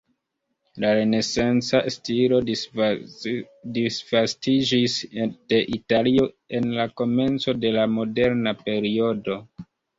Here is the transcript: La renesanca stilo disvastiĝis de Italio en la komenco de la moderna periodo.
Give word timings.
La 0.83 0.89
renesanca 0.99 1.81
stilo 1.95 2.39
disvastiĝis 2.47 4.97
de 5.23 5.61
Italio 5.79 6.27
en 6.61 6.69
la 6.81 6.89
komenco 7.03 7.59
de 7.63 7.75
la 7.79 7.89
moderna 8.01 8.59
periodo. 8.67 9.41